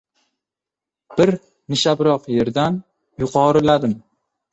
Bir 1.19 1.31
nishabroq 1.73 2.25
yerdan 2.37 2.81
yuqoriladim. 3.25 3.95